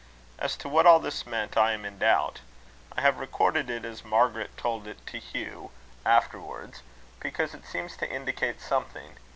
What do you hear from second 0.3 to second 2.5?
As to what all this meant, I am in doubt.